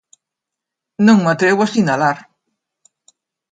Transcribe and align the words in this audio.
Non 1.05 1.17
me 1.23 1.29
atrevo 1.33 1.61
a 1.65 1.71
sinalar. 1.73 2.17